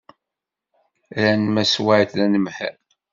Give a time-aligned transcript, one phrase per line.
[1.15, 2.75] Rran Mass White d anemhal.